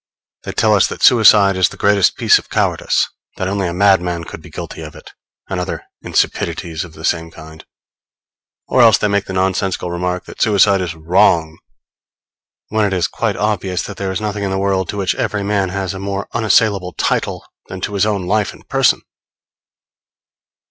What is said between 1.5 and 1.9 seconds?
is the